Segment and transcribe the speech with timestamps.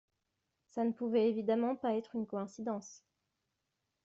[0.65, 3.03] Ça ne pouvait évidemment pas être une coïncidence.